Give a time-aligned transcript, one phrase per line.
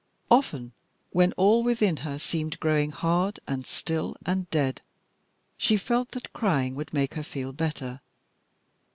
[0.31, 0.73] Often,
[1.11, 4.81] when all within her seemed growing hard and still and dead,
[5.57, 8.01] she felt that crying would make her feel better.